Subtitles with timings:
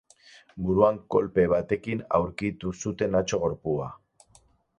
[0.69, 3.93] Buruan kolpe batekin aurkitu zuten atzo gorpua.